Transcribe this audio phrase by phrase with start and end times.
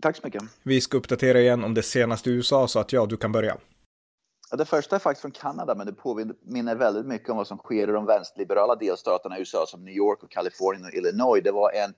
[0.00, 0.42] Tack så mycket.
[0.62, 3.56] Vi ska uppdatera igen om det senaste i USA så att ja, du kan börja.
[4.50, 7.88] Det första är faktiskt från Kanada, men det påminner väldigt mycket om vad som sker
[7.88, 11.44] i de vänsterliberala delstaterna i USA som New York och Kalifornien och Illinois.
[11.44, 11.94] Det var en,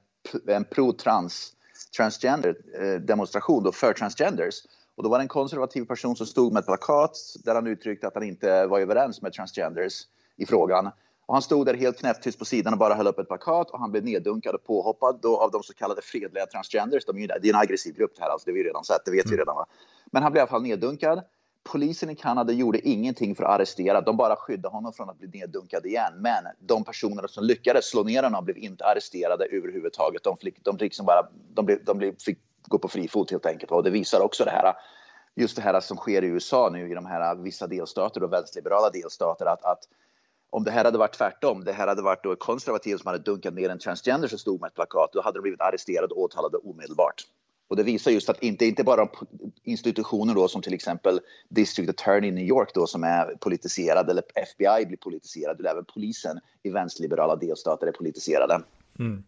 [0.47, 1.53] en pro-trans
[1.97, 4.55] transgender eh, demonstration då för transgenders.
[4.95, 8.07] Och då var det en konservativ person som stod med ett plakat där han uttryckte
[8.07, 10.03] att han inte var överens med transgenders
[10.37, 10.91] i frågan.
[11.27, 13.79] Och han stod där helt knäpptyst på sidan och bara höll upp ett plakat och
[13.79, 17.05] han blev neddunkad och påhoppad då av de så kallade fredliga transgenders.
[17.05, 19.05] De är, det är en aggressiv grupp det här, alltså, det har vi redan sett,
[19.05, 19.39] det vet vi mm.
[19.39, 19.57] redan.
[19.57, 19.67] Va?
[20.07, 21.23] Men han blev i alla fall neddunkad.
[21.63, 25.29] Polisen i Kanada gjorde ingenting för att arrestera, de bara skyddade honom från att bli
[25.29, 26.13] neddunkad igen.
[26.17, 30.23] Men de personerna som lyckades slå ner honom blev inte arresterade överhuvudtaget.
[30.25, 33.47] De, fick, de, liksom bara, de, blev, de blev, fick gå på fri fot helt
[33.47, 33.73] enkelt.
[33.73, 34.75] Och det visar också det här,
[35.35, 38.91] just det här som sker i USA nu i de här vissa delstater och vänsterliberala
[38.91, 39.47] delstater.
[39.47, 39.89] Att, att
[40.51, 43.55] om det här hade varit tvärtom, det här hade varit då konservativ som hade dunkat
[43.55, 46.57] ner en transgender som stod med ett plakat, då hade de blivit arresterade och åtalade
[46.57, 47.23] omedelbart.
[47.69, 49.09] Och det visar just att inte, inte bara
[49.63, 54.23] institutioner då som till exempel District Attorney i New York då som är politiserad eller
[54.35, 58.61] FBI blir politiserad, utan även polisen i vänsterliberala delstater är politiserade.
[58.99, 59.25] Mm.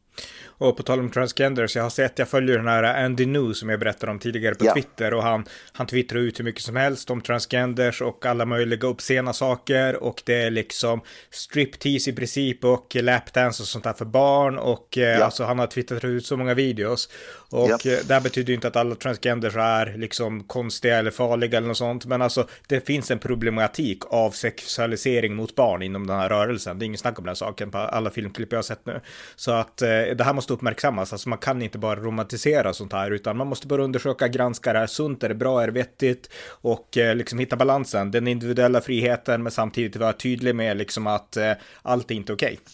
[0.46, 3.68] Och på tal om transgenders, jag har sett, jag följer den här Andy New som
[3.68, 4.74] jag berättade om tidigare på ja.
[4.74, 8.86] Twitter och han, han twittrar ut hur mycket som helst om transgenders och alla möjliga
[8.86, 14.04] uppsena saker och det är liksom striptease i princip och lapdance och sånt där för
[14.04, 15.24] barn och ja.
[15.24, 17.08] alltså han har twittrat ut så många videos
[17.50, 17.86] och.
[17.86, 21.68] Eh, det här betyder ju inte att alla transgenders är liksom konstiga eller farliga eller
[21.68, 26.28] något sånt men alltså det finns en problematik av sexualisering mot barn inom den här
[26.28, 26.78] rörelsen.
[26.78, 29.00] Det är ingen snack om den saken på alla filmklipp jag har sett nu.
[29.36, 31.12] Så att eh, det här måste uppmärksammas.
[31.12, 34.78] Alltså man kan inte bara romantisera sånt här, utan man måste bara undersöka, granska det
[34.78, 36.30] här sunt, är det bra, är det vettigt
[36.60, 41.36] och eh, liksom hitta balansen, den individuella friheten, men samtidigt vara tydlig med liksom att
[41.36, 41.52] eh,
[41.82, 42.52] allt är inte okej.
[42.52, 42.64] Okay.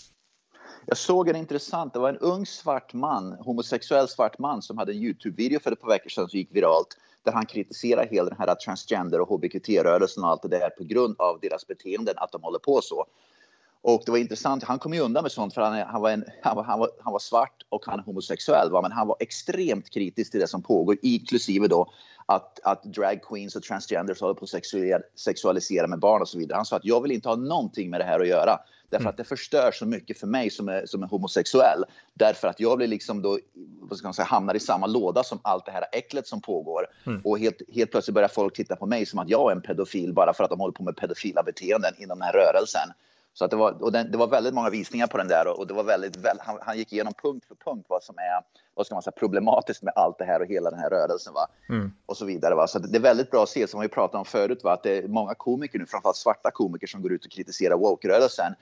[0.87, 4.93] Jag såg en intressant, det var en ung svart man, homosexuell svart man som hade
[4.93, 8.39] en Youtube-video för ett par veckor sedan som gick viralt där han kritiserar hela den
[8.39, 12.43] här transgender och hbqt-rörelsen och allt det där på grund av deras beteenden, att de
[12.43, 13.07] håller på så.
[13.87, 16.25] Och det var intressant, han kom ju undan med sånt för han, han, var, en,
[16.43, 18.71] han, var, han, var, han var svart och han är homosexuell.
[18.71, 18.83] Va?
[18.83, 21.93] Men han var extremt kritisk till det som pågår, inklusive då
[22.27, 26.57] att, att drag queens och transgenders håller på att sexualisera med barn och så vidare.
[26.57, 28.59] Han sa att jag vill inte ha någonting med det här att göra.
[28.91, 29.11] Därför mm.
[29.11, 31.85] att det förstör så mycket för mig som är, som är homosexuell.
[32.15, 33.39] Därför att jag blir liksom då,
[33.81, 36.87] vad ska man säga, hamnar i samma låda som allt det här äcklet som pågår.
[37.07, 37.21] Mm.
[37.25, 40.13] Och helt, helt plötsligt börjar folk titta på mig som att jag är en pedofil
[40.13, 42.89] bara för att de håller på med pedofila beteenden inom den här rörelsen.
[43.35, 45.59] Så att det, var, och den, det var väldigt många visningar på den där och,
[45.59, 48.43] och det var väldigt, väl, han, han, gick igenom punkt för punkt vad som är
[48.75, 51.35] vad ska man säga, problematiskt med allt det här och hela den här rörelsen.
[51.35, 51.47] Va?
[51.69, 51.93] Mm.
[52.07, 52.55] Och så vidare.
[52.55, 52.67] Va?
[52.67, 54.73] Så det är väldigt bra att se, som vi pratade om förut, va?
[54.73, 58.55] att det är många komiker nu, framförallt svarta komiker, som går ut och kritiserar woke-rörelsen.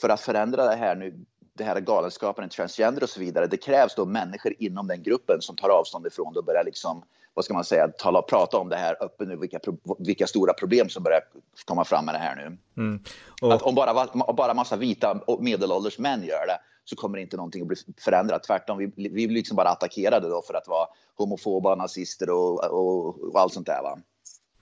[0.00, 3.46] För att förändra det här nu, det här galenskapen, transgender och så vidare.
[3.46, 7.02] Det krävs då människor inom den gruppen som tar avstånd ifrån det och börjar liksom
[7.34, 9.58] vad ska man säga, tala, prata om det här öppet nu, vilka,
[9.98, 11.20] vilka stora problem som börjar
[11.64, 12.58] komma fram med det här nu.
[12.82, 13.00] Mm.
[13.42, 13.52] Och...
[13.52, 17.68] Att om bara, bara massa vita medelålders män gör det så kommer inte någonting att
[17.68, 18.42] bli förändrat.
[18.42, 23.06] Tvärtom, vi, vi blir liksom bara attackerade då för att vara homofoba, nazister och, och,
[23.06, 23.82] och allt sånt där.
[23.82, 23.98] Va?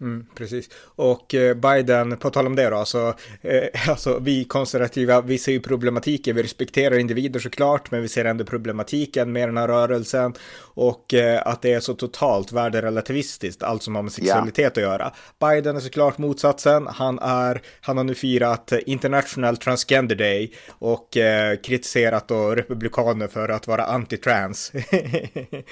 [0.02, 0.70] Mm, precis.
[0.84, 5.52] Och eh, Biden, på tal om det då, alltså, eh, alltså vi konservativa, vi ser
[5.52, 10.34] ju problematiken, vi respekterar individer såklart, men vi ser ändå problematiken med den här rörelsen
[10.74, 14.70] och eh, att det är så totalt värderelativistiskt, allt som har med sexualitet yeah.
[14.70, 15.12] att göra.
[15.40, 21.56] Biden är såklart motsatsen, han, är, han har nu firat International Transgender Day och eh,
[21.56, 24.72] kritiserat då republikaner för att vara anti-trans.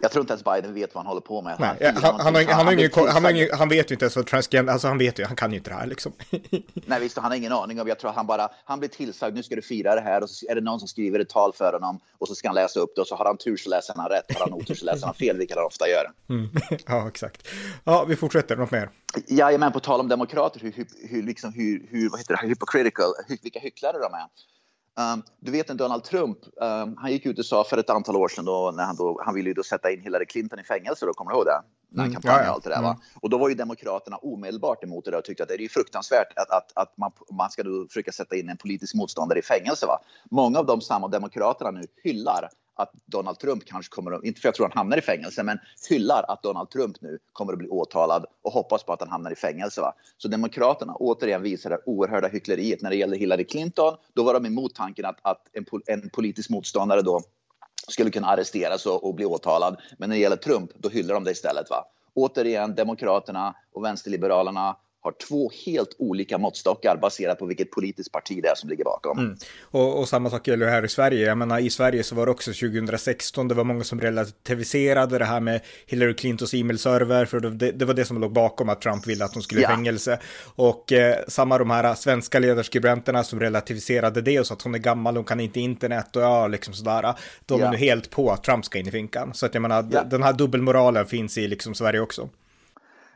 [0.00, 1.56] Jag tror inte ens Biden vet vad han håller på med.
[1.58, 5.24] Nej, han, han, han, han, vet ju inte ens vad transgender, alltså han vet ju,
[5.24, 6.12] han kan ju inte det här liksom.
[6.86, 9.42] Nej visst, han har ingen aning om, jag tror han bara, han blir tillsagd, nu
[9.42, 11.72] ska du fira det här och så är det någon som skriver ett tal för
[11.72, 13.94] honom och så ska han läsa upp det och så har han tur så läser
[13.96, 16.10] han rätt, har han otur så läser han fel, vilket han ofta gör.
[16.28, 16.50] Mm.
[16.86, 17.48] Ja, exakt.
[17.84, 18.90] Ja, vi fortsätter, något mer?
[19.26, 23.12] Jajamän, på tal om demokrater, hur, hur, liksom, hur, hur vad heter det, hypocritical,
[23.42, 24.26] vilka hycklare de är.
[24.98, 28.16] Um, du vet en Donald Trump, um, han gick ut och sa för ett antal
[28.16, 30.64] år sedan då, när han, då, han ville ju då sätta in Hillary Clinton i
[30.64, 31.62] fängelse, då, kommer du ihåg det?
[31.92, 32.82] När han kampanjade mm, och allt det där.
[32.82, 32.88] Va?
[32.88, 33.00] Mm.
[33.22, 36.32] Och då var ju Demokraterna omedelbart emot det och tyckte att det är ju fruktansvärt
[36.36, 39.86] att, att, att man, man ska då försöka sätta in en politisk motståndare i fängelse.
[39.86, 39.98] Va?
[40.30, 42.48] Många av de samma Demokraterna nu hyllar
[42.80, 45.58] att Donald Trump kanske kommer att, inte för jag tror han hamnar i fängelse, men
[45.90, 49.30] hyllar att Donald Trump nu kommer att bli åtalad och hoppas på att han hamnar
[49.30, 49.80] i fängelse.
[49.80, 49.92] Va?
[50.16, 52.82] Så Demokraterna återigen visar det oerhörda hyckleriet.
[52.82, 56.50] När det gäller Hillary Clinton, då var de emot tanken att, att en, en politisk
[56.50, 57.20] motståndare då
[57.88, 59.76] skulle kunna arresteras och, och, bli åtalad.
[59.98, 61.70] Men när det gäller Trump, då hyllar de det istället.
[61.70, 61.84] Va?
[62.14, 68.48] Återigen, Demokraterna och vänsterliberalerna har två helt olika måttstockar baserat på vilket politiskt parti det
[68.48, 69.18] är som ligger bakom.
[69.18, 69.36] Mm.
[69.62, 71.26] Och, och, samma sak gäller här i Sverige.
[71.26, 75.24] Jag menar, i Sverige så var det också 2016, det var många som relativiserade det
[75.24, 79.06] här med Hillary Clintons e-mailserver, för det, det, var det som låg bakom att Trump
[79.06, 79.68] ville att hon skulle i ja.
[79.68, 80.20] fängelse.
[80.54, 84.78] Och eh, samma de här svenska ledarskribenterna som relativiserade det och sa att hon är
[84.78, 87.14] gammal, hon kan inte internet och ja, liksom sådär.
[87.46, 87.66] De ja.
[87.66, 89.34] är nu helt på att Trump ska in i finkan.
[89.34, 90.02] Så att jag menar, ja.
[90.02, 92.28] den här dubbelmoralen finns i liksom Sverige också.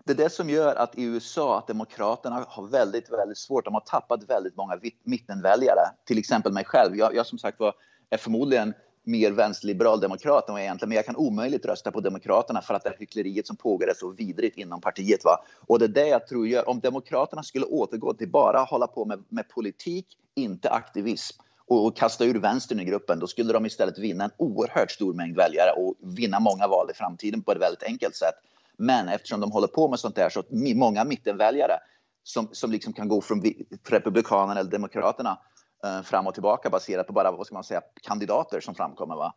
[0.06, 3.65] Det är det som gör att i USA att Demokraterna har väldigt, väldigt svårt.
[3.65, 5.81] De har tappat väldigt många mittenväljare.
[6.05, 6.97] Till exempel mig själv.
[6.97, 7.75] Jag, jag som sagt var
[8.11, 8.75] är förmodligen
[9.05, 12.75] mer vänsterliberal demokrat än vad jag egentligen, men jag kan omöjligt rösta på Demokraterna för
[12.75, 15.25] att det här hyckleriet som pågår är så vidrigt inom partiet.
[15.25, 15.45] Va?
[15.61, 19.05] Och det är det jag tror gör, om Demokraterna skulle återgå till bara hålla på
[19.05, 23.67] med, med politik, inte aktivism, och, och kasta ur vänstern i gruppen, då skulle de
[23.67, 27.61] istället vinna en oerhört stor mängd väljare och vinna många val i framtiden på ett
[27.61, 28.35] väldigt enkelt sätt.
[28.79, 31.79] Men eftersom de håller på med sånt där så att många mittenväljare
[32.23, 33.43] som, som liksom kan gå från
[33.88, 35.38] Republikanerna eller Demokraterna
[35.85, 39.35] eh, fram och tillbaka baserat på bara vad ska man säga, kandidater som framkommer va,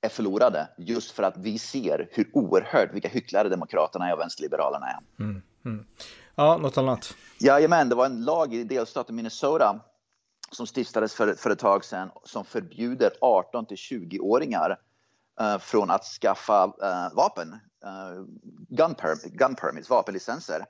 [0.00, 5.24] är förlorade just för att vi ser hur oerhört vilka hycklare Demokraterna och vänsterliberalerna är.
[5.24, 5.86] Mm, mm.
[6.34, 7.14] Ja, något annat?
[7.40, 9.80] Jajamän, det var en lag i delstaten Minnesota
[10.50, 14.76] som stiftades för, för ett tag sedan som förbjuder 18 till 20-åringar uh,
[15.40, 17.52] Eh, från att skaffa uh, vapen
[17.84, 18.24] uh,
[18.68, 20.66] gun, perm gun permits, vapenlicenser.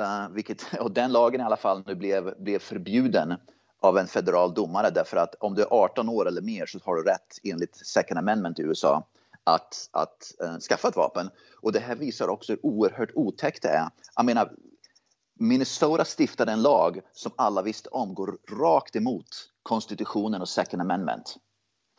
[0.00, 3.34] Uh, vilket, och den lagen i alla fall nu blev, blev förbjuden
[3.80, 6.96] av en federal domare därför att om du är 18 år eller mer så har
[6.96, 9.06] du rätt enligt second amendment i USA
[9.44, 11.30] att, att uh, skaffa ett vapen.
[11.62, 13.88] Och det här visar också hur oerhört otäckt det är.
[14.16, 14.52] Jag menar,
[15.38, 19.28] Minnesota stiftade en lag som alla visste om går rakt emot
[19.62, 21.36] konstitutionen och second amendment.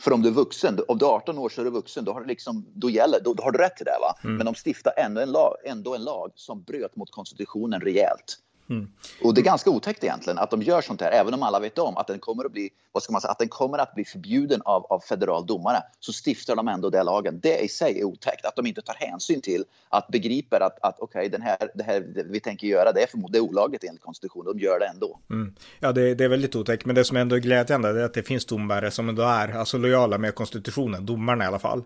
[0.02, 2.14] För om du är vuxen, om du är 18 år så är du vuxen, då,
[2.14, 3.98] har du liksom, då, gäller, då, då har du rätt till det.
[4.02, 4.16] Va?
[4.24, 4.38] Mm.
[4.38, 8.38] Men de stiftar ändå en, lag, ändå en lag som bröt mot konstitutionen rejält.
[8.70, 8.88] Mm.
[9.24, 11.78] Och det är ganska otäckt egentligen att de gör sånt här, även om alla vet
[11.78, 14.06] om att den kommer att bli, vad ska man säga, att den kommer att bli
[14.06, 17.40] förbjuden av, av federal domare, så stiftar de ändå den lagen.
[17.44, 21.00] Det i sig är otäckt, att de inte tar hänsyn till att begriper att, att
[21.00, 24.60] okej, okay, här, det här vi tänker göra, det är förmodligen olagligt enligt konstitutionen, de
[24.60, 25.20] gör det ändå.
[25.30, 25.56] Mm.
[25.80, 28.24] Ja, det, det, är väldigt otäckt, men det som ändå är glädjande är att det
[28.24, 31.84] finns domare som ändå är alltså lojala med konstitutionen, domarna i alla fall.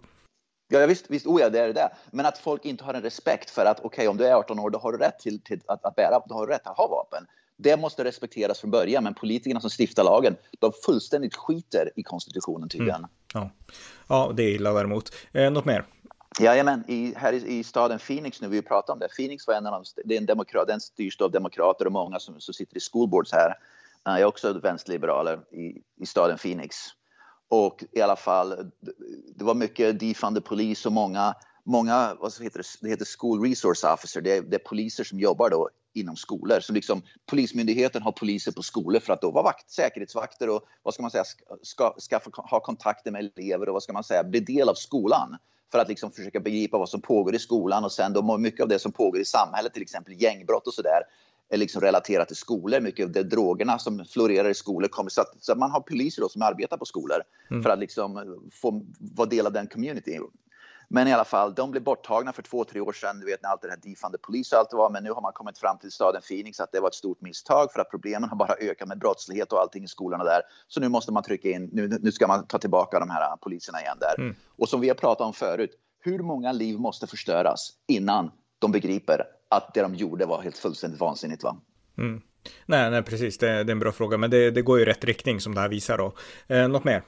[0.72, 1.90] Ja, visst, visst oh ja, det är det.
[2.12, 4.60] Men att folk inte har en respekt för att okej, okay, om du är 18
[4.60, 6.78] år, då har du rätt till, till att, att, bära, då har du rätt att
[6.78, 7.26] ha vapen.
[7.58, 12.70] Det måste respekteras från början, men politikerna som stiftar lagen, de fullständigt skiter i konstitutionen
[12.70, 12.96] tydligen.
[12.96, 13.10] Mm.
[13.34, 13.50] Ja.
[14.08, 15.12] ja, det är illa däremot.
[15.34, 15.86] Eh, något mer?
[16.40, 19.08] Jajamän, i, här i, i staden Phoenix nu, vi pratar om det.
[19.18, 22.20] Phoenix var en av de, det är en demokrat, den styrs av demokrater och många
[22.20, 23.50] som, som sitter i schoolboards här.
[24.08, 26.76] Uh, jag är också vänsterliberaler i, i staden Phoenix.
[27.50, 28.72] Och i alla fall,
[29.36, 33.88] det var mycket defunded polis och många, många vad heter det, det heter school resource
[33.88, 36.60] officer, det är, det är poliser som jobbar då inom skolor.
[36.60, 40.94] Så liksom Polismyndigheten har poliser på skolor för att då vara vakt, säkerhetsvakter och vad
[40.94, 41.24] ska man säga,
[41.62, 45.38] ska, ska ha kontakter med elever och vad ska man säga, bli del av skolan
[45.72, 48.68] för att liksom försöka begripa vad som pågår i skolan och sen då mycket av
[48.68, 51.02] det som pågår i samhället, till exempel gängbrott och sådär,
[51.50, 52.80] är liksom relaterat till skolor.
[52.80, 55.82] Mycket av de drogerna som florerar i skolor kommer så att, så att man har
[55.82, 57.64] poliser då som arbetar på skolor mm.
[57.64, 60.20] för att liksom få vara del av den community.
[60.92, 63.20] Men i alla fall, de blev borttagna för två, tre år sedan.
[63.20, 64.90] Du vet när allt det här defunded polis och allt det var.
[64.90, 67.72] Men nu har man kommit fram till staden Phoenix att det var ett stort misstag
[67.74, 70.42] för att problemen har bara ökat med brottslighet och allting i skolorna där.
[70.68, 73.82] Så nu måste man trycka in, nu, nu ska man ta tillbaka de här poliserna
[73.82, 74.24] igen där.
[74.24, 74.36] Mm.
[74.58, 79.26] Och som vi har pratat om förut, hur många liv måste förstöras innan de begriper
[79.50, 81.44] att det de gjorde var helt fullständigt vansinnigt.
[81.44, 81.58] Va?
[81.98, 82.22] Mm.
[82.66, 83.38] Nej, nej, precis.
[83.38, 85.56] Det, det, är en bra fråga, men det, det går ju i rätt riktning som
[85.56, 85.98] det här visar.
[85.98, 86.14] Då.
[86.48, 87.04] Eh, något mer?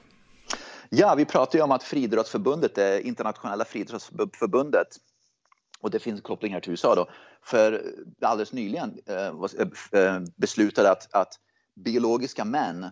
[0.90, 4.88] Ja, vi pratar ju om att Friidrottsförbundet, det internationella friidrottsförbundet,
[5.80, 7.10] och det finns kopplingar till USA då,
[7.44, 7.82] för
[8.20, 9.26] alldeles nyligen eh,
[9.92, 11.34] eh, beslutade att, att
[11.74, 12.86] biologiska män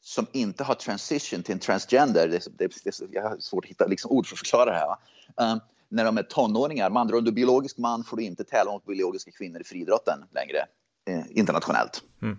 [0.00, 3.86] som inte har transition till en transgender, det, det, det, jag har svårt att hitta
[3.86, 5.60] liksom ord för att förklara det här, um,
[5.94, 6.90] när de är tonåringar.
[6.90, 9.64] Med andra ord, du är biologisk man får du inte tävla mot biologiska kvinnor i
[9.64, 10.66] friidrotten längre
[11.08, 12.02] eh, internationellt.
[12.22, 12.38] Mm.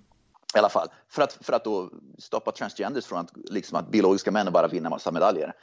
[0.55, 4.31] I alla fall, för att, för att då stoppa transgenders från att, liksom att biologiska
[4.31, 5.53] män bara vinner massa medaljer.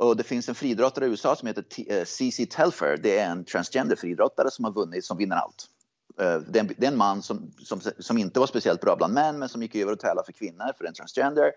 [0.00, 1.64] Och det finns en friidrottare i USA som heter
[2.04, 2.96] CC eh, Telfer.
[3.02, 5.66] Det är en transgender friidrottare som har vunnit, som vinner allt.
[6.20, 8.96] Eh, det är en, det är en man som, som, som, inte var speciellt bra
[8.96, 11.52] bland män, men som gick över och tävlade för kvinnor, för en transgender,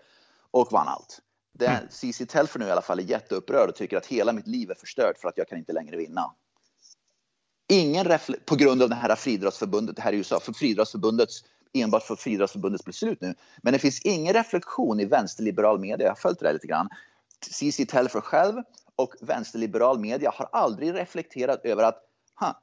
[0.50, 1.20] och vann allt.
[1.60, 1.88] Mm.
[1.90, 4.74] CC Telfer nu i alla fall är jätteupprörd och tycker att hela mitt liv är
[4.74, 6.34] förstört för att jag kan inte längre vinna.
[7.68, 8.06] Ingen
[8.46, 12.84] på grund av det här friidrottsförbundet, det här i USA, för friidrottsförbundets enbart för friidrottsförbundets
[12.84, 13.34] beslut nu.
[13.62, 16.88] Men det finns ingen reflektion i vänsterliberal media, jag har följt det där lite grann.
[17.50, 18.62] CC Telfer själv
[18.96, 21.96] och vänsterliberal media har aldrig reflekterat över att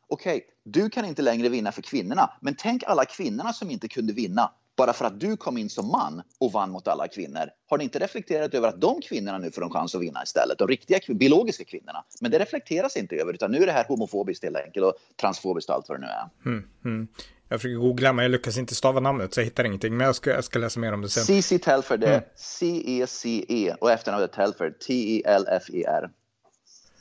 [0.08, 3.88] okej, okay, du kan inte längre vinna för kvinnorna, men tänk alla kvinnorna som inte
[3.88, 7.50] kunde vinna bara för att du kom in som man och vann mot alla kvinnor.
[7.70, 10.58] Har ni inte reflekterat över att de kvinnorna nu får en chans att vinna istället?
[10.58, 12.04] De riktiga biologiska kvinnorna.
[12.22, 15.70] Men det reflekteras inte över, utan nu är det här homofobiskt helt enkelt och transfobiskt
[15.70, 16.30] och allt vad det nu är.
[16.46, 17.08] Mm, mm.
[17.50, 19.98] Jag försöker googla, men jag lyckas inte stava namnet så jag hittar ingenting.
[19.98, 21.42] Men jag ska, jag ska läsa mer om det sen.
[21.42, 22.24] CC Telfer, det är mm.
[22.36, 26.10] C-E-C-E och efternamnet Telfer, T-E-L-F-E-R.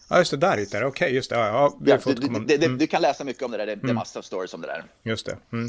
[0.09, 0.89] Ja, just det, där hittar jag.
[0.89, 1.37] Okej, okay, just det.
[1.37, 2.79] Ja, ja, ja du, mm.
[2.79, 3.97] du, kan läsa mycket om det där, det, det är mm.
[3.97, 4.85] massor av stories om det där.
[5.03, 5.37] Just det.
[5.53, 5.69] Mm.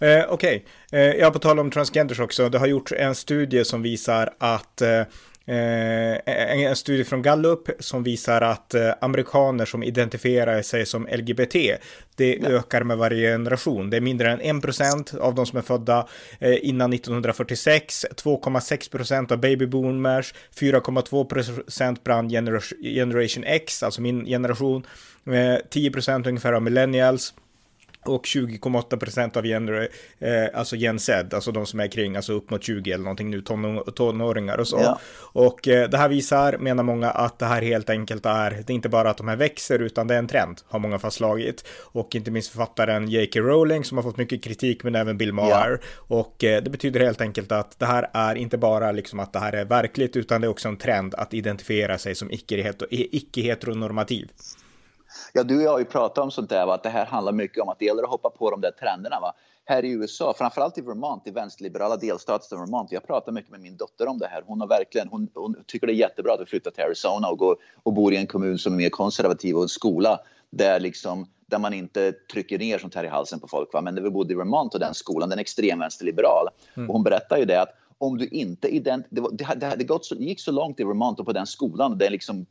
[0.00, 1.00] Eh, Okej, okay.
[1.00, 2.48] eh, jag på tal om transgenders också.
[2.48, 5.06] Det har gjorts en studie som visar att Eh,
[5.46, 11.54] en studie från Gallup som visar att eh, amerikaner som identifierar sig som LGBT,
[12.16, 12.48] det ja.
[12.48, 13.90] ökar med varje generation.
[13.90, 16.08] Det är mindre än 1% av de som är födda
[16.38, 22.30] eh, innan 1946, 2,6% av babyboomers, 4,2% bland
[22.80, 24.86] generation X, alltså min generation,
[25.24, 27.34] 10% ungefär av millennials,
[28.04, 29.88] och 20,8 procent av gen, eh,
[30.54, 33.40] alltså Gen Z, alltså de som är kring, alltså upp mot 20 eller någonting nu,
[33.40, 34.78] ton, tonåringar och så.
[34.80, 35.00] Ja.
[35.32, 38.74] Och eh, det här visar, menar många, att det här helt enkelt är, det är
[38.74, 41.64] inte bara att de här växer, utan det är en trend, har många fastslagit.
[41.82, 43.40] Och inte minst författaren J.K.
[43.40, 45.70] Rowling som har fått mycket kritik, men även Bill Maher.
[45.70, 46.16] Ja.
[46.16, 49.38] Och eh, det betyder helt enkelt att det här är inte bara liksom att det
[49.38, 54.28] här är verkligt, utan det är också en trend att identifiera sig som icke-heteronormativ.
[55.32, 56.74] Ja, du och jag har ju pratat om sånt där, va?
[56.74, 59.20] att det här handlar mycket om att det gäller att hoppa på de där trenderna.
[59.20, 59.34] Va?
[59.64, 62.92] Här i USA, framförallt i Vermont, i vänsterliberala delstaten Vermont.
[62.92, 64.42] Jag pratar mycket med min dotter om det här.
[64.46, 67.38] Hon, har verkligen, hon, hon tycker det är jättebra att vi flyttar till Arizona och,
[67.38, 71.26] går, och bor i en kommun som är mer konservativ och en skola där, liksom,
[71.46, 73.72] där man inte trycker ner sånt här i halsen på folk.
[73.72, 73.80] Va?
[73.80, 76.48] Men när vi bodde i Vermont och den skolan, den är extremvänsterliberal.
[76.76, 76.90] Mm.
[76.90, 80.04] Och hon berättar ju det att om du inte ident det, det, det, det, gått
[80.04, 82.46] så, det gick så långt i Vermont och på den skolan, den liksom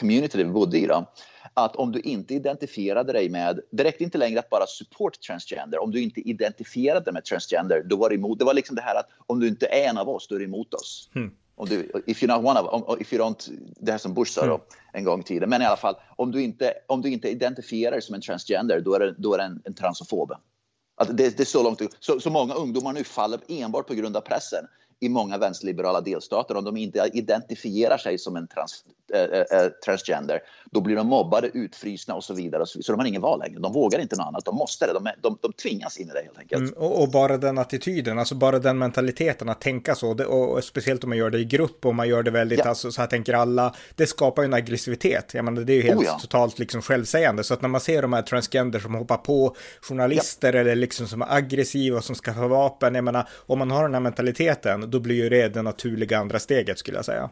[0.00, 1.06] community vi bodde i, då,
[1.54, 5.82] att om du inte identifierade dig med, det räckte inte längre att bara support transgender,
[5.82, 8.82] om du inte identifierade dig med transgender, då var det emot, det var liksom det
[8.82, 11.10] här att om du inte är en av oss, då är du emot oss.
[11.14, 11.30] Mm.
[11.54, 14.46] Om du, if you're not one of, if you don't, det här som Bush sa
[14.46, 14.66] då, mm.
[14.92, 17.90] en gång i tiden, men i alla fall, om du inte, om du inte identifierar
[17.90, 20.32] dig som en transgender, då är det, då är det en, en transofob.
[20.96, 24.16] Att det, det, är så långt, så, så många ungdomar nu faller enbart på grund
[24.16, 24.66] av pressen
[25.02, 26.56] i många vänsterliberala delstater.
[26.56, 30.40] Om de inte identifierar sig som en trans, äh, transgender,
[30.70, 32.66] då blir de mobbade, utfrysna och så vidare.
[32.66, 33.60] Så, de har ingen val längre.
[33.60, 34.44] De vågar inte något annat.
[34.44, 34.92] De måste det.
[34.92, 36.62] De, de, de tvingas in i det helt enkelt.
[36.62, 40.52] Mm, och, och, bara den attityden, alltså bara den mentaliteten att tänka så, det, och,
[40.52, 42.68] och, speciellt om man gör det i grupp och man gör det väldigt, ja.
[42.68, 45.34] alltså så här tänker alla, det skapar ju en aggressivitet.
[45.34, 46.18] Jag menar, det är ju helt oh ja.
[46.18, 47.44] totalt liksom självsägande.
[47.44, 50.60] Så att när man ser de här transgender som hoppar på journalister ja.
[50.60, 53.94] eller liksom som är aggressiva och som skaffar vapen, jag menar, om man har den
[53.94, 57.30] här mentaliteten, då blir ju det det naturliga andra steget skulle jag säga.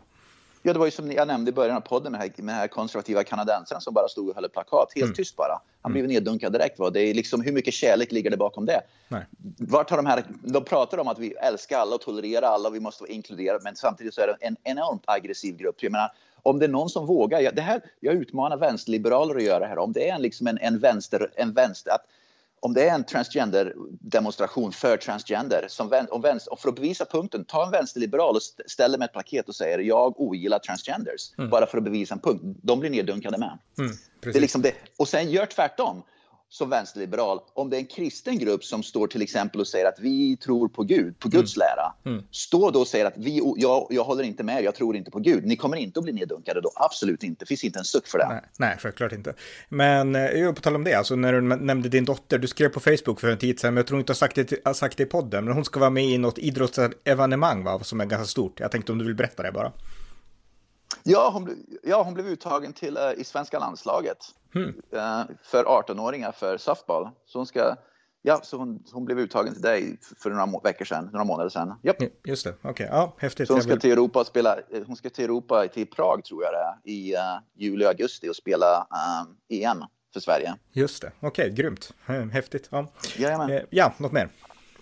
[0.62, 3.24] Ja, det var ju som jag nämnde i början av podden med den här, konservativa
[3.24, 5.14] kanadensaren som bara stod och höll ett plakat, helt mm.
[5.14, 5.60] tyst bara.
[5.82, 6.14] Han blev mm.
[6.14, 6.78] neddunkad direkt.
[6.78, 6.90] Va?
[6.90, 8.80] Det är liksom, hur mycket kärlek ligger det bakom det?
[9.08, 9.26] Nej.
[9.58, 12.74] Vart har de här, de pratar om att vi älskar alla och tolererar alla och
[12.74, 15.76] vi måste vara inkluderade, men samtidigt så är det en enormt aggressiv grupp.
[15.78, 16.12] Jag menar,
[16.42, 19.66] om det är någon som vågar, jag, det här, jag utmanar vänsterliberaler att göra det
[19.66, 22.06] här, om det är en, liksom en, en vänster, en vänster, att
[22.60, 27.44] om det är en transgender-demonstration för transgender, som om vänster, och för att bevisa punkten,
[27.44, 31.50] ta en vänsterliberal och ställer med ett paket och säger jag ogillar transgenders, mm.
[31.50, 32.42] bara för att bevisa en punkt.
[32.62, 33.58] De blir neddunkade med.
[33.78, 34.74] Mm, det är liksom det.
[34.96, 36.02] Och sen gör tvärtom
[36.52, 39.98] som vänsterliberal, om det är en kristen grupp som står till exempel och säger att
[39.98, 41.66] vi tror på Gud, på Guds mm.
[41.66, 42.24] lära, mm.
[42.30, 45.18] stå då och säger att vi, jag, jag håller inte med, jag tror inte på
[45.18, 45.46] Gud.
[45.46, 47.44] Ni kommer inte att bli neddunkade då, absolut inte.
[47.44, 48.28] Det finns inte en suck för det.
[48.28, 49.34] Nej, nej självklart inte.
[49.68, 52.80] Men eh, på tal om det, alltså när du nämnde din dotter, du skrev på
[52.80, 55.06] Facebook för en tid sedan, men jag tror inte har sagt det, sagt det i
[55.06, 58.60] podden, men hon ska vara med i något idrottsevenemang va, som är ganska stort.
[58.60, 59.72] Jag tänkte om du vill berätta det bara.
[61.02, 64.18] Ja, hon, ja, hon blev uttagen till, uh, i svenska landslaget
[64.54, 64.68] mm.
[64.68, 67.10] uh, för 18-åringar för softball.
[67.26, 67.76] Så hon ska
[68.22, 71.74] Ja, så hon, hon blev uttagen till dig för några veckor sedan, några månader sedan.
[71.82, 71.96] Japp.
[72.24, 72.86] Just det, okej, okay.
[72.86, 73.46] ja, häftigt.
[73.46, 76.44] Så hon ska till Europa och spela, eh, hon ska till Europa, till Prag tror
[76.44, 77.20] jag det är, i uh,
[77.54, 78.86] juli, augusti och spela
[79.22, 80.54] um, EM för Sverige.
[80.72, 81.94] Just det, okej, okay, grymt,
[82.32, 82.68] häftigt.
[82.70, 83.66] Ja, Jajamän.
[83.70, 84.28] ja, något mer?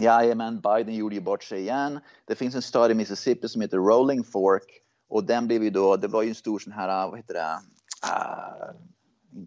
[0.01, 2.01] Jajamän, Biden gjorde ju bort sig igen.
[2.25, 5.97] Det finns en stad i Mississippi som heter Rolling Fork och den blev ju då,
[5.97, 7.59] det var ju en stor sån här, vad heter det,
[8.07, 8.75] uh,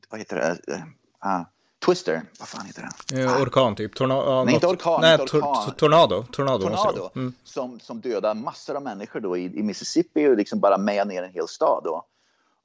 [0.09, 0.73] vad heter det,
[1.25, 1.43] uh,
[1.85, 3.19] Twister, vad fan heter den?
[3.19, 3.95] Eh, orkan typ?
[3.95, 5.01] Torna Nej, inte orkan.
[5.01, 5.73] Nej, inte orkan.
[5.77, 6.25] tornado.
[6.31, 7.33] Tornado, tornado mm.
[7.43, 11.23] som, som dödar massor av människor då i, i Mississippi och liksom bara mejar ner
[11.23, 11.81] en hel stad.
[11.83, 12.05] Då.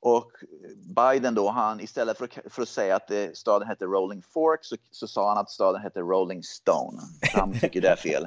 [0.06, 0.30] Och
[0.76, 4.76] Biden då, han, istället för, för att säga att det, staden hette Rolling Fork så,
[4.90, 7.02] så sa han att staden hette Rolling Stone.
[7.34, 8.26] Han tycker det är fel.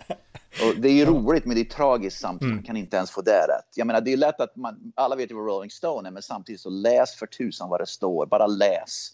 [0.64, 2.50] Och det är ju roligt men det är tragiskt samtidigt.
[2.50, 2.66] Man mm.
[2.66, 3.68] kan inte ens få det rätt.
[3.76, 6.24] Jag menar det är lätt att man, alla vet ju vad Rolling Stone är men
[6.24, 8.26] samtidigt så läs för tusan vad det står.
[8.26, 9.12] Bara läs.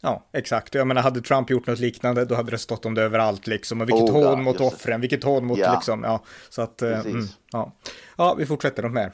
[0.00, 0.74] Ja, exakt.
[0.74, 3.80] Jag menar, hade Trump gjort något liknande, då hade det stått om det överallt liksom.
[3.80, 5.74] Och vilket oh, hån mot offren, vilket hån mot ja.
[5.74, 6.24] liksom, ja.
[6.48, 7.72] Så att, eh, mm, ja.
[8.16, 9.12] Ja, vi fortsätter något mer.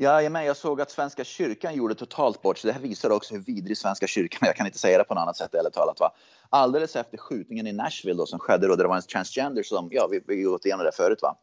[0.00, 3.34] Ja, men jag såg att Svenska kyrkan gjorde totalt bort, så det här visar också
[3.34, 4.46] hur vidrig Svenska kyrkan är.
[4.46, 6.00] Jag kan inte säga det på något annat sätt eller talat.
[6.00, 6.14] Va?
[6.48, 9.88] Alldeles efter skjutningen i Nashville då, som skedde då, där det var en transgender som,
[9.92, 11.36] ja, vi, vi gått igenom det förut va.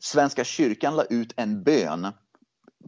[0.00, 2.08] Svenska kyrkan la ut en bön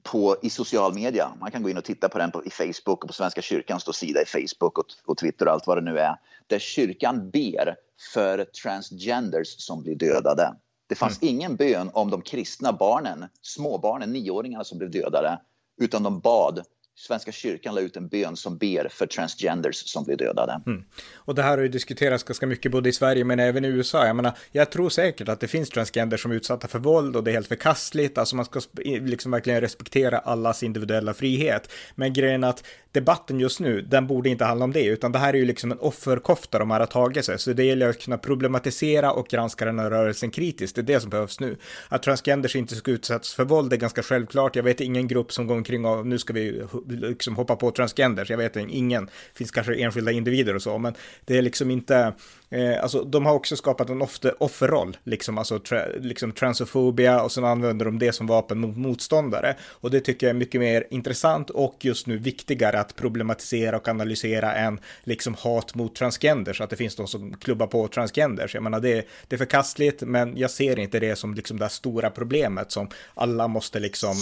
[0.03, 1.33] på, i social media.
[1.41, 3.97] Man kan gå in och titta på den på, i Facebook och på Svenska kyrkans
[3.97, 6.17] sida i Facebook och, och Twitter och allt vad det nu är.
[6.47, 7.77] Där kyrkan ber
[8.13, 10.55] för transgenders som blir dödade.
[10.91, 11.35] Det fanns mm.
[11.35, 15.41] ingen bön om de kristna barnen, småbarnen, nioåringarna som blev dödade,
[15.81, 16.65] utan de bad
[17.01, 20.61] Svenska kyrkan la ut en bön som ber för transgenders som blir dödade.
[20.67, 20.85] Mm.
[21.15, 24.07] Och det här har ju diskuterats ganska mycket både i Sverige men även i USA.
[24.07, 27.25] Jag menar, jag tror säkert att det finns transgenders som är utsatta för våld och
[27.25, 28.19] det är helt förkastligt.
[28.19, 31.73] Alltså man ska liksom verkligen respektera allas individuella frihet.
[31.95, 35.19] Men grejen är att debatten just nu, den borde inte handla om det, utan det
[35.19, 37.39] här är ju liksom en offerkofta de har tagit sig.
[37.39, 40.77] Så det gäller att kunna problematisera och granska den här rörelsen kritiskt.
[40.77, 41.57] Det är det som behövs nu.
[41.89, 44.57] Att transgenders inte ska utsättas för våld är ganska självklart.
[44.57, 48.31] Jag vet ingen grupp som går omkring och nu ska vi liksom hoppa på transgenders.
[48.31, 49.05] Jag vet inte, ingen.
[49.05, 50.95] Det finns kanske enskilda individer och så, men
[51.25, 52.13] det är liksom inte
[52.53, 54.03] Eh, alltså, de har också skapat en
[54.39, 59.57] offerroll, liksom, alltså tra, liksom transofobia och sen använder de det som vapen mot motståndare.
[59.63, 63.89] Och det tycker jag är mycket mer intressant och just nu viktigare att problematisera och
[63.89, 68.55] analysera än liksom hat mot transgenders, att det finns de som klubbar på transgenders.
[68.55, 72.11] Jag menar, det, det är förkastligt, men jag ser inte det som liksom det stora
[72.11, 74.17] problemet som alla måste liksom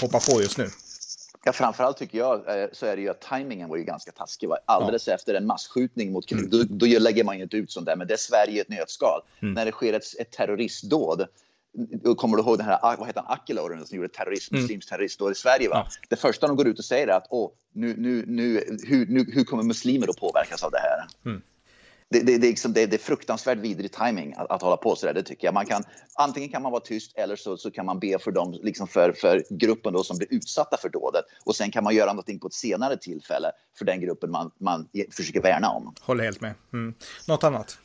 [0.00, 0.68] hoppa på just nu.
[1.44, 4.48] Ja, framförallt tycker jag eh, så är det ju att tajmingen var ju ganska taskig.
[4.64, 5.14] Alldeles ja.
[5.14, 6.50] efter en massskjutning mot mm.
[6.50, 7.96] då, då lägger man ju inte ut sånt där.
[7.96, 9.20] Men det är Sverige i ett nötskal.
[9.42, 9.54] Mm.
[9.54, 11.26] När det sker ett, ett terroristdåd
[12.16, 14.62] Kommer du ihåg den här, vad heter han, Akiloren som gjorde terrorism, mm.
[14.62, 15.68] muslimsk terroristdåd i Sverige?
[15.68, 15.86] Va?
[15.86, 15.90] Ja.
[16.08, 19.26] Det första de går ut och säger är att Åh, nu, nu, nu, hur, nu,
[19.32, 21.30] hur kommer muslimer att påverkas av det här?
[21.30, 21.42] Mm
[22.10, 25.06] det, det, det, liksom, det, det är fruktansvärt vidrig timing att, att hålla på så
[25.06, 25.54] där, det tycker jag.
[25.54, 25.82] Man kan,
[26.14, 29.12] antingen kan man vara tyst eller så, så kan man be för, dem, liksom för,
[29.12, 31.24] för gruppen då som blir utsatta för dådet.
[31.44, 34.88] Och sen kan man göra någonting på ett senare tillfälle för den gruppen man, man
[35.16, 35.94] försöker värna om.
[36.00, 36.54] Håller helt med.
[36.72, 36.94] Mm.
[37.26, 37.78] Något annat?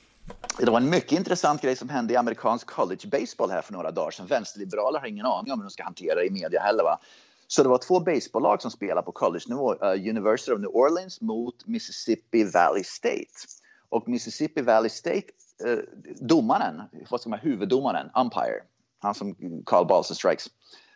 [0.57, 3.91] Det var en mycket intressant grej som hände i amerikansk college baseball här för några
[3.91, 4.27] dagar sedan.
[4.27, 6.83] Vänsterliberaler har ingen aning om hur de ska hantera det i media heller.
[6.83, 6.99] Va?
[7.47, 9.73] Så det var två baseballlag som spelade på college-nivå.
[9.73, 13.62] Uh, University of New Orleans mot Mississippi Valley State.
[13.93, 15.27] Och Mississippi Valley State,
[15.65, 15.77] eh,
[16.19, 18.63] domaren, vad ska man, huvuddomaren, umpire,
[18.99, 20.47] han som Carl and strikes,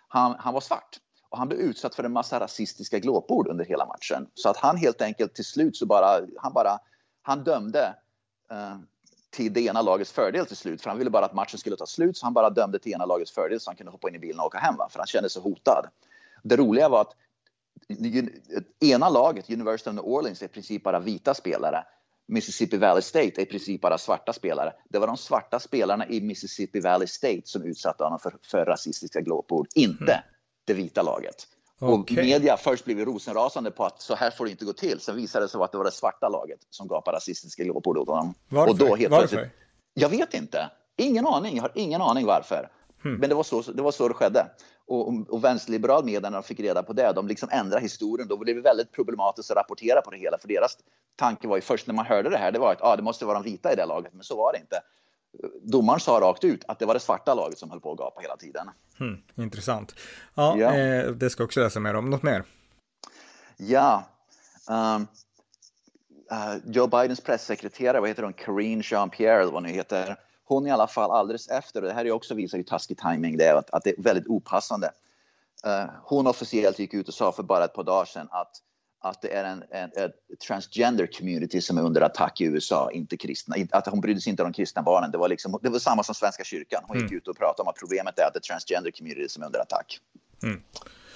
[0.07, 0.99] han, han var svart.
[1.29, 4.27] Och han blev utsatt för en massa rasistiska glåpord under hela matchen.
[4.33, 6.79] Så att han helt enkelt till slut så bara, han bara,
[7.21, 7.95] han dömde
[8.51, 8.77] eh,
[9.29, 10.81] till det ena lagets fördel till slut.
[10.81, 13.05] För han ville bara att matchen skulle ta slut, så han bara dömde till ena
[13.05, 14.75] lagets fördel så han kunde hoppa in i bilen och åka hem.
[14.77, 14.89] Va?
[14.91, 15.89] För han kände sig hotad.
[16.43, 17.15] Det roliga var att
[18.79, 21.83] ena laget, University of New Orleans, är i princip bara vita spelare.
[22.27, 24.73] Mississippi Valley State är i princip bara svarta spelare.
[24.89, 29.21] Det var de svarta spelarna i Mississippi Valley State som utsatte honom för, för rasistiska
[29.21, 30.23] glåpord, inte mm.
[30.65, 31.47] det vita laget.
[31.79, 32.17] Okay.
[32.17, 34.99] Och media först blev rosenrasande på att så här får det inte gå till.
[34.99, 38.07] Sen visade det sig att det var det svarta laget som gapade rasistiska glåpord åt
[38.07, 38.33] honom.
[38.49, 38.71] Varför?
[38.71, 39.49] Och då helt varför?
[39.93, 40.69] Jag vet inte.
[40.97, 41.55] Ingen aning.
[41.55, 42.69] Jag har ingen aning varför.
[43.03, 43.15] Hmm.
[43.15, 44.47] Men det var, så, det var så det skedde.
[44.87, 48.27] Och, och, vänsterliberal media när de fick reda på det, de liksom ändrade historien.
[48.27, 50.37] Då blev det väldigt problematiskt att rapportera på det hela.
[50.37, 50.77] För deras
[51.15, 53.25] tanke var ju först när man hörde det här, det var att ah, det måste
[53.25, 54.13] vara de vita i det laget.
[54.13, 54.81] Men så var det inte.
[55.61, 58.21] Domaren sa rakt ut att det var det svarta laget som höll på att gapa
[58.21, 58.69] hela tiden.
[58.97, 59.95] Hmm, intressant.
[60.35, 60.75] Ja, ja.
[60.75, 62.09] Eh, det ska också läsa mer om.
[62.09, 62.43] Något mer?
[63.57, 64.03] Ja.
[64.69, 65.07] Um,
[66.31, 70.15] uh, Joe Bidens pressekreterare, vad heter hon, Karine Jean-Pierre eller vad hon heter
[70.47, 73.37] hon i alla fall alldeles efter, och det här är också visar ju taskig timing,
[73.37, 74.91] det är att, att det är väldigt opassande.
[75.67, 78.51] Uh, hon officiellt gick ut och sa för bara ett par dagar sedan att,
[78.99, 80.11] att det är en, en, en
[80.47, 83.55] transgender community som är under attack i USA, inte kristna.
[83.71, 85.11] Att hon brydde sig inte om de kristna barnen.
[85.11, 86.83] Det var, liksom, det var samma som Svenska kyrkan.
[86.87, 87.17] Hon gick mm.
[87.17, 89.59] ut och pratade om att problemet är att det är transgender community som är under
[89.59, 89.99] attack.
[90.43, 90.61] Mm.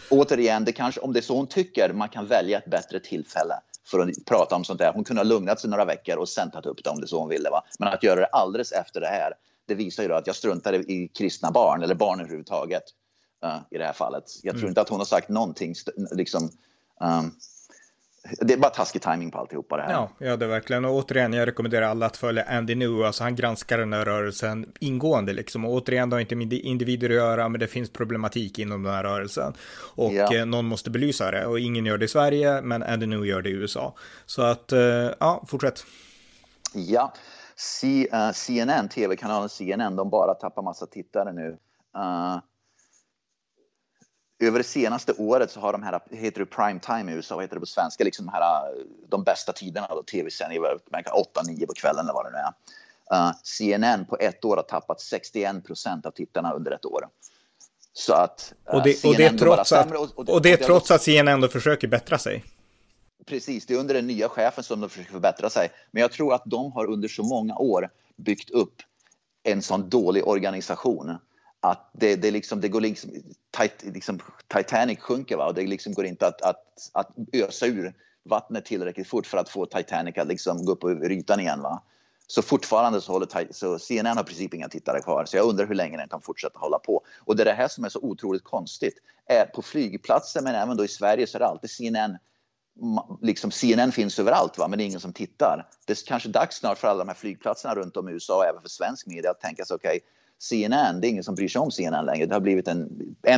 [0.10, 3.56] Återigen, det kanske, om det är så hon tycker, man kan välja ett bättre tillfälle
[3.92, 4.94] för att prata om sånt där.
[4.94, 7.20] Hon kunde ha lugnat sig några veckor och sen tagit upp det om det så
[7.20, 7.50] hon ville.
[7.50, 7.64] Va?
[7.80, 9.34] Men att göra det alldeles efter det här,
[9.68, 12.84] det visar ju då att jag struntar i kristna barn eller barn överhuvudtaget
[13.46, 14.24] uh, i det här fallet.
[14.44, 14.70] Jag tror mm.
[14.70, 15.76] inte att hon har sagt någonting
[16.12, 16.50] liksom,
[17.02, 17.36] um,
[18.42, 19.92] det är bara taskig timing på alltihopa det här.
[19.92, 20.86] Ja, ja det är verkligen.
[20.86, 23.04] Och återigen, jag rekommenderar alla att följa Andy New.
[23.04, 25.66] Alltså han granskar den här rörelsen ingående liksom.
[25.66, 28.94] Och återigen, det har inte med individer att göra, men det finns problematik inom den
[28.94, 29.54] här rörelsen.
[29.96, 30.36] Och ja.
[30.36, 31.46] Eh, någon måste belysa det.
[31.46, 33.96] Och ingen gör det i Sverige, men Andy New gör det i USA.
[34.26, 35.86] Så att, eh, ja, fortsätt.
[36.74, 37.14] Ja,
[37.56, 41.58] C, uh, eh, CNN, tv-kanalen CNN, de bara tappar massa tittare nu.
[41.98, 42.40] Uh,
[44.42, 47.44] över det senaste året så har de här, heter det prime time i USA, vad
[47.44, 48.74] heter det på svenska, liksom de här
[49.10, 50.78] de bästa tiderna då, tv-sändningar,
[51.36, 52.54] 8-9 på kvällen eller vad det nu är.
[53.14, 57.08] Uh, CNN på ett år har tappat 61 procent av tittarna under ett år.
[57.94, 61.02] Så att, uh, och, det, och, det trots att, och, och, och det trots att
[61.02, 62.46] CNN ändå försöker bättra sig.
[63.26, 65.70] Precis, det är under den nya chefen som de försöker förbättra sig.
[65.92, 68.76] Men jag tror att de har under så många år byggt upp
[69.44, 71.18] en sån dålig organisation
[71.62, 73.12] att det, det, liksom, det går liksom,
[73.58, 75.46] tit, liksom Titanic sjunker va?
[75.46, 77.94] och det liksom går inte att, att, att ösa ur
[78.24, 81.62] vattnet tillräckligt fort för att få Titanic att liksom gå upp över ytan igen.
[81.62, 81.84] Va?
[82.28, 85.26] Så fortfarande så håller så CNN har i princip inga tittare kvar.
[85.26, 87.02] Så jag undrar hur länge den kan fortsätta hålla på.
[87.20, 88.94] Och det är det här som är så otroligt konstigt.
[89.26, 92.18] Är på flygplatser men även då i Sverige så är det alltid CNN
[93.22, 94.68] liksom CNN finns överallt va?
[94.68, 95.68] men det är ingen som tittar.
[95.86, 98.46] Det är kanske dags snart för alla de här flygplatserna runt om i USA och
[98.46, 100.00] även för svensk media att tänka sig okej, okay,
[100.42, 102.26] CNN, det är ingen som bryr sig om CNN längre.
[102.26, 102.90] Det har blivit en,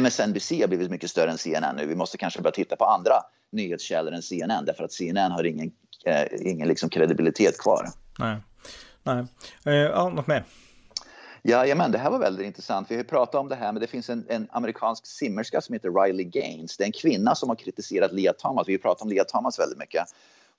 [0.01, 1.85] MSNBC har blivit mycket större än CNN nu.
[1.85, 3.13] Vi måste kanske börja titta på andra
[3.51, 5.71] nyhetskällor än CNN därför att CNN har ingen,
[6.05, 7.89] eh, ingen liksom kredibilitet kvar.
[8.19, 8.37] Nej,
[9.03, 9.25] nej.
[9.65, 10.43] Eh, ja, något mer?
[11.41, 12.91] Ja, men det här var väldigt intressant.
[12.91, 16.03] Vi har pratat om det här, men det finns en, en, amerikansk simmerska som heter
[16.03, 16.77] Riley Gaines.
[16.77, 18.67] Det är en kvinna som har kritiserat Lia Thomas.
[18.67, 20.03] Vi har pratat om Lia Thomas väldigt mycket.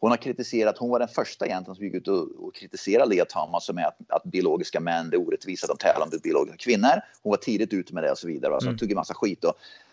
[0.00, 3.24] Hon har kritiserat, hon var den första egentligen som gick ut och, och kritiserade Lia
[3.24, 7.00] Thomas som är att, att biologiska män, det är orättvisa, de tävlar med biologiska kvinnor.
[7.22, 8.60] Hon var tidigt ute med det och så vidare.
[8.60, 8.78] Så hon mm.
[8.78, 9.42] tog en massa skit.
[9.42, 9.52] Då.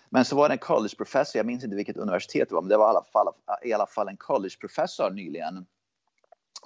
[0.09, 2.77] Men så var det en collegeprofessor, jag minns inte vilket universitet det var, men det
[2.77, 3.27] var i alla fall,
[3.63, 5.57] i alla fall en collegeprofessor nyligen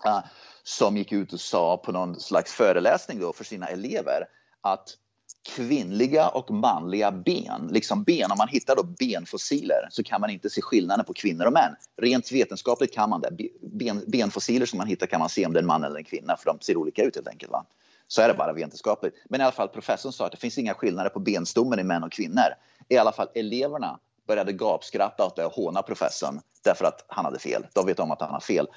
[0.06, 0.20] uh,
[0.64, 4.28] som gick ut och sa på någon slags föreläsning då för sina elever
[4.62, 4.98] att
[5.46, 10.50] kvinnliga och manliga ben, liksom ben, om man hittar då benfossiler så kan man inte
[10.50, 11.76] se skillnaden på kvinnor och män.
[12.02, 13.30] Rent vetenskapligt kan man det.
[13.62, 16.04] Ben, benfossiler som man hittar kan man se om det är en man eller en
[16.04, 17.52] kvinna för de ser olika ut helt enkelt.
[17.52, 17.66] Va?
[18.08, 19.14] Så är det bara vetenskapligt.
[19.30, 22.04] Men i alla fall professorn sa att det finns inga skillnader på benstommen i män
[22.04, 22.54] och kvinnor.
[22.90, 27.40] I alla fall eleverna började gapskratta åt det och håna professorn därför att han hade
[27.40, 27.66] fel.
[27.74, 28.68] De vet om att han har fel.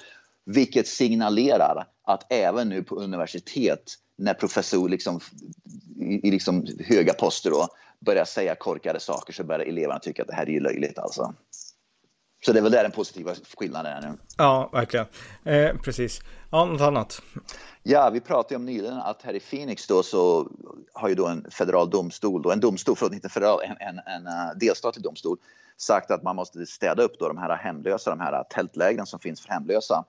[0.53, 5.19] Vilket signalerar att även nu på universitet när professor liksom,
[6.01, 7.67] i, i liksom höga poster då,
[7.99, 11.33] börjar säga korkade saker så börjar eleverna tycka att det här är löjligt alltså.
[12.45, 14.17] Så det är väl där den positiva skillnaden är nu.
[14.37, 15.05] Ja, verkligen.
[15.45, 16.21] Eh, precis.
[16.51, 17.21] Ja, något annat?
[17.83, 20.51] Ja, vi pratade om nyligen att här i Phoenix då så
[20.93, 24.27] har ju då en federal domstol, då, en domstol, förlåt inte federal, en, en, en
[24.27, 25.37] uh, delstatlig domstol
[25.77, 29.41] sagt att man måste städa upp då de här hemlösa, de här tältlägren som finns
[29.41, 30.05] för hemlösa.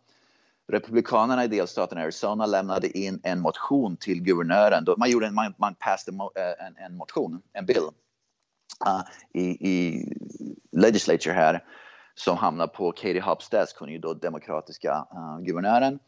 [0.71, 4.87] Republikanerna i delstaten Arizona lämnade in en motion till guvernören.
[4.97, 7.89] Man, gjorde en, man, man passade eh, en, en motion, en bill,
[8.87, 9.03] uh,
[9.33, 10.05] i, i
[10.73, 11.65] legislature här
[12.15, 15.99] som hamnar på Katie Hobbs desk, hon är ju då demokratiska uh, guvernören,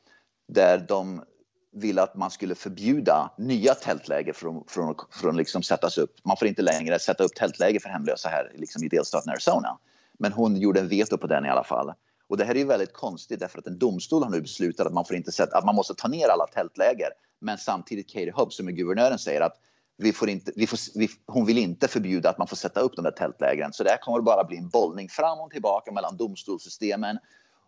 [0.48, 1.22] där de
[1.72, 6.14] ville att man skulle förbjuda nya tältläger från, från, från liksom sättas upp.
[6.25, 9.79] Man får inte längre sätta upp tältläger för hemlösa här liksom i delstaten Arizona.
[10.18, 11.92] Men hon gjorde en veto på den i alla fall.
[12.33, 14.92] Och det här är ju väldigt konstigt därför att en domstol har nu beslutat att
[14.92, 17.09] man, får inte sätta, att man måste ta ner alla tältläger.
[17.38, 19.57] Men samtidigt Katie Hobbs som är guvernören säger att
[19.97, 22.97] vi får inte, vi får, vi, hon vill inte förbjuda att man får sätta upp
[22.97, 23.73] de där tältlägren.
[23.73, 27.18] Så det här kommer bara bli en bollning fram och tillbaka mellan domstolssystemen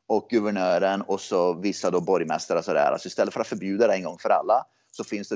[0.07, 2.93] och guvernören och så vissa då borgmästare och sådär.
[2.93, 5.35] Alltså istället för att förbjuda det en gång för alla så finns det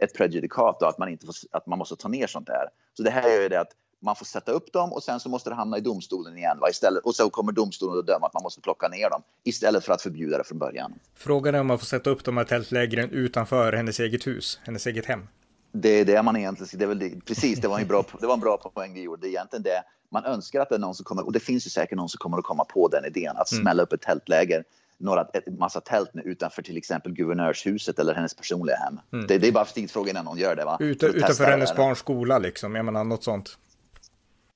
[0.00, 2.68] ett, prejudikat prejudikat att man, inte får, att man måste ta ner sånt där.
[2.94, 5.28] Så det här gör ju det att man får sätta upp dem och sen så
[5.28, 6.58] måste det hamna i domstolen igen.
[6.60, 6.70] Va?
[6.70, 9.92] Istället, och så kommer domstolen att döma att man måste plocka ner dem istället för
[9.92, 10.94] att förbjuda det från början.
[11.14, 14.86] Frågan är om man får sätta upp de här tältlägren utanför hennes eget hus, hennes
[14.86, 15.28] eget hem.
[15.72, 18.26] Det är det man egentligen, det är väl det, precis, det var, en bra, det
[18.26, 19.20] var en bra poäng vi gjorde.
[19.20, 21.66] Det är egentligen det man önskar att det är någon som kommer, och det finns
[21.66, 23.62] ju säkert någon som kommer att komma på den idén, att mm.
[23.62, 24.64] smälla upp ett tältläger
[24.98, 29.00] några, ett massa tält nu utanför till exempel guvernörshuset eller hennes personliga hem.
[29.12, 29.26] Mm.
[29.26, 30.64] Det, det, är bara tidsfråga innan någon gör det.
[30.64, 30.76] Va?
[30.80, 33.58] Ut, utanför hennes barns skola liksom, jag menar något sånt.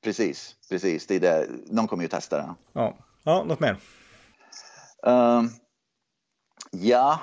[0.02, 1.06] Precis, precis.
[1.06, 1.48] Det är det.
[1.66, 2.54] Någon kommer ju testa det.
[2.72, 3.76] Ja, ja något mer?
[5.06, 5.42] Uh,
[6.70, 7.20] ja,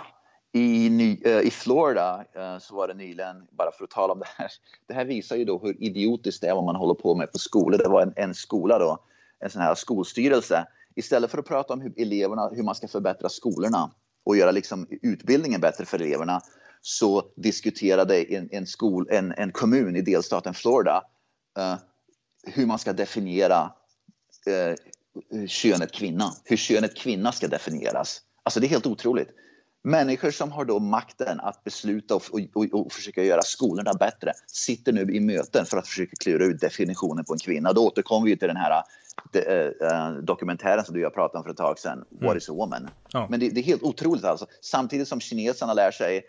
[0.52, 4.20] i, ny, uh, i Florida uh, så var det nyligen, bara för att tala om
[4.20, 4.52] det här,
[4.88, 7.38] det här visar ju då hur idiotiskt det är vad man håller på med på
[7.38, 7.78] skolor.
[7.78, 8.98] Det var en, en skola då,
[9.40, 10.68] en sån här skolstyrelse.
[10.96, 13.92] Istället för att prata om hur eleverna, hur man ska förbättra skolorna
[14.24, 16.42] och göra liksom utbildningen bättre för eleverna
[16.82, 21.04] så diskuterade en, en, skol, en, en kommun i delstaten Florida
[21.60, 21.76] uh,
[22.54, 23.72] hur man ska definiera
[24.46, 24.76] eh,
[25.48, 28.22] könet kvinna, hur könet kvinna ska definieras.
[28.44, 29.30] Alltså det är helt otroligt.
[29.84, 34.94] Människor som har då makten att besluta och, och, och, försöka göra skolorna bättre sitter
[34.94, 37.74] nu i möten för att försöka klura ut definitionen på en kvinna.
[37.74, 38.84] Då återkommer vi till den här
[39.32, 42.28] de, uh, dokumentären som du har pratat om för ett tag sedan, mm.
[42.28, 42.90] What is a woman?
[43.12, 43.28] Ja.
[43.30, 44.48] Men det, det, är helt otroligt alltså.
[44.62, 46.24] Samtidigt som kineserna lär sig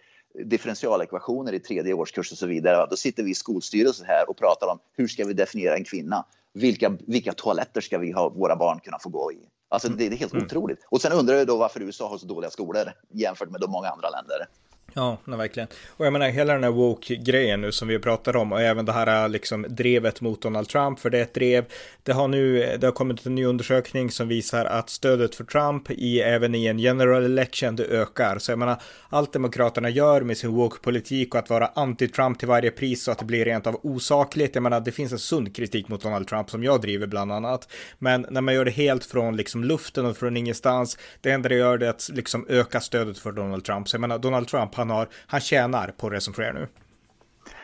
[0.44, 4.66] differentialekvationer i tredje årskurs och så vidare, då sitter vi i skolstyrelsen här och pratar
[4.66, 6.24] om hur ska vi definiera en kvinna?
[6.52, 9.38] Vilka, vilka toaletter ska vi ha våra barn kunna få gå i?
[9.68, 10.44] Alltså det, det är helt mm.
[10.44, 10.86] otroligt.
[10.88, 13.88] Och sen undrar jag då varför USA har så dåliga skolor jämfört med de många
[13.88, 14.46] andra länder.
[14.94, 15.68] Ja, nej, verkligen.
[15.88, 18.92] Och jag menar hela den här woke-grejen nu som vi pratar om och även det
[18.92, 21.64] här äh, liksom drevet mot Donald Trump, för det är ett drev.
[22.03, 25.90] Det har nu, det har kommit en ny undersökning som visar att stödet för Trump
[25.90, 28.38] i, även i en general election, det ökar.
[28.38, 32.70] Så jag menar, allt Demokraterna gör med sin woke-politik och att vara anti-Trump till varje
[32.70, 34.55] pris så att det blir rent av osakligt.
[34.55, 37.68] Jag menar, det finns en sund kritik mot Donald Trump som jag driver bland annat.
[37.98, 41.55] Men när man gör det helt från liksom luften och från ingenstans, det enda det
[41.55, 43.88] gör det är att liksom öka stödet för Donald Trump.
[43.88, 46.68] Så jag menar, Donald Trump han, har, han tjänar på det som sker nu.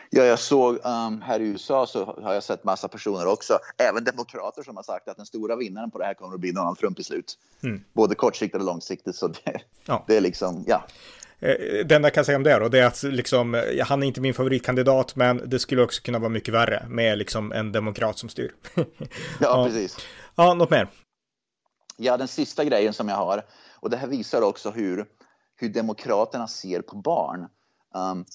[0.09, 4.03] Ja, jag såg um, här i USA så har jag sett massa personer också, även
[4.03, 6.77] demokrater som har sagt att den stora vinnaren på det här kommer att bli Donald
[6.77, 7.37] Trump i slut.
[7.63, 7.83] Mm.
[7.93, 9.15] Både kortsiktigt och långsiktigt.
[9.15, 10.03] Så det, ja.
[10.07, 10.85] det är liksom, ja.
[11.39, 14.07] Eh, det enda jag kan säga om det då, det är att liksom, han är
[14.07, 18.17] inte min favoritkandidat, men det skulle också kunna vara mycket värre med liksom en demokrat
[18.17, 18.51] som styr.
[18.75, 18.85] ja,
[19.39, 19.97] ja, precis.
[20.35, 20.87] Ja, något mer?
[21.97, 23.41] Ja, den sista grejen som jag har,
[23.75, 25.05] och det här visar också hur
[25.57, 27.47] hur demokraterna ser på barn.
[27.93, 28.25] Um,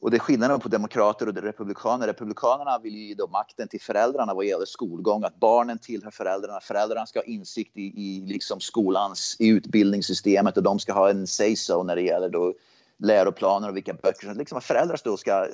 [0.00, 2.06] och det är skillnaden på demokrater och republikaner.
[2.06, 6.60] Republikanerna vill ju ge då makten till föräldrarna vad gäller skolgång, att barnen tillhör föräldrarna.
[6.60, 11.26] Föräldrarna ska ha insikt i, i liksom skolans, i utbildningssystemet och de ska ha en
[11.26, 12.54] say-so när det gäller då
[12.98, 14.26] läroplaner och vilka böcker.
[14.26, 15.46] som Liksom föräldrar då ska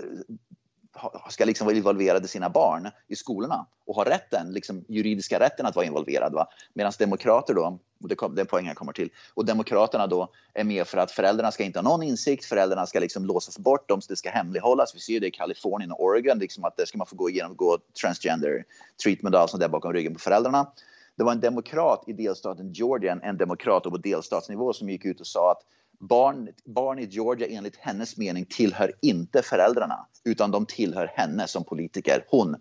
[1.30, 5.76] ska liksom vara involverade sina barn i skolorna och ha rätten, liksom juridiska rätten att
[5.76, 6.46] vara involverad.
[6.74, 10.28] Medan demokrater då, och det, kom, det är poängen jag kommer till, och demokraterna då
[10.54, 13.88] är med för att föräldrarna ska inte ha någon insikt, föräldrarna ska liksom låsas bort,
[13.88, 14.94] de, det ska hemlighållas.
[14.94, 17.30] Vi ser ju det i Kalifornien och Oregon, liksom att det ska man få gå
[17.30, 18.64] igenom, gå transgender
[19.02, 20.72] treatment och allt sånt där bakom ryggen på föräldrarna.
[21.16, 25.26] Det var en demokrat i delstaten Georgia, en demokrat på delstatsnivå som gick ut och
[25.26, 25.62] sa att
[26.00, 31.64] barn, barn i Georgia enligt hennes mening tillhör inte föräldrarna utan de tillhör henne som
[31.64, 32.24] politiker.
[32.28, 32.56] Hon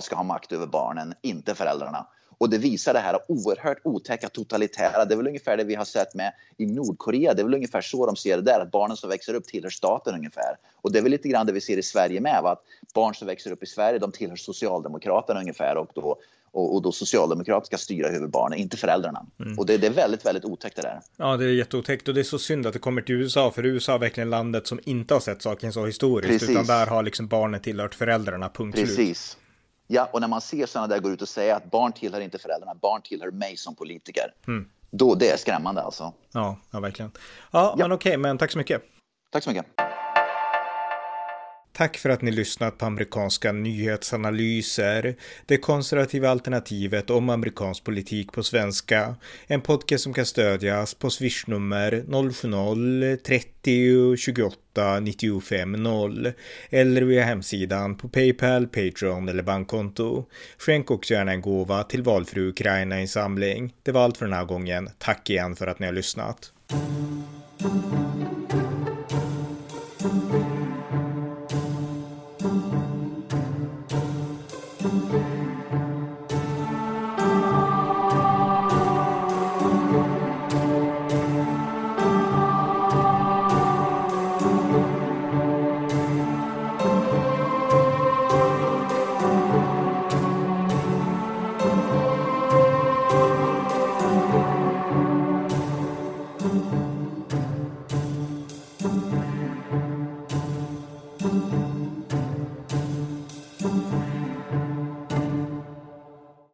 [0.00, 2.06] ska ha makt över barnen, inte föräldrarna.
[2.38, 5.04] Och det visar det här oerhört otäcka totalitära.
[5.04, 7.34] Det är väl ungefär det vi har sett med i Nordkorea.
[7.34, 9.70] Det är väl ungefär så de ser det där, att barnen som växer upp tillhör
[9.70, 10.56] staten ungefär.
[10.74, 12.62] Och det är väl lite grann det vi ser i Sverige med, att
[12.94, 16.16] barn som växer upp i Sverige, de tillhör Socialdemokraterna ungefär och då
[16.56, 19.26] och, och då socialdemokrater ska styra över barnen, inte föräldrarna.
[19.40, 19.58] Mm.
[19.58, 21.00] Och det, det, är väldigt, väldigt otäckt det där.
[21.16, 23.66] Ja, det är jätteotäckt och det är så synd att det kommer till USA, för
[23.66, 26.50] USA är verkligen landet som inte har sett saken så historiskt, Precis.
[26.50, 28.96] utan där har liksom barnen tillhört föräldrarna, punkt Precis.
[28.96, 29.42] slut.
[29.86, 32.38] Ja, och när man ser sådana där gå ut och säga att barn tillhör inte
[32.38, 34.32] föräldrarna, barn tillhör mig som politiker.
[34.46, 34.68] Mm.
[34.90, 36.12] Då, det är skrämmande alltså.
[36.32, 37.10] Ja, ja verkligen.
[37.14, 37.18] Ja,
[37.50, 37.74] ja.
[37.76, 38.82] men okej, okay, men tack så mycket.
[39.30, 39.66] Tack så mycket.
[41.76, 45.14] Tack för att ni lyssnat på amerikanska nyhetsanalyser,
[45.46, 49.16] det konservativa alternativet om amerikansk politik på svenska.
[49.46, 56.32] En podcast som kan stödjas på swishnummer 070-30 28 95 0
[56.70, 60.24] eller via hemsidan på Paypal, Patreon eller bankkonto.
[60.58, 63.74] Skänk också gärna en gåva till valfri Ukraina-insamling.
[63.82, 64.90] Det var allt för den här gången.
[64.98, 66.52] Tack igen för att ni har lyssnat.